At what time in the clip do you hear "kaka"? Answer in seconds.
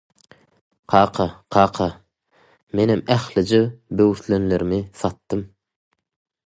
0.93-1.25, 1.55-1.87